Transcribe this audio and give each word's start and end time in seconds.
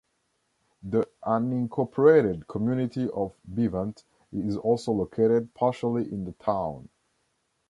The 0.81 1.07
unincorporated 1.27 2.47
community 2.47 3.07
of 3.11 3.35
Bevent 3.53 4.03
is 4.33 4.57
also 4.57 4.91
located 4.93 5.53
partially 5.53 6.11
in 6.11 6.25
the 6.25 6.31
town. 6.43 6.89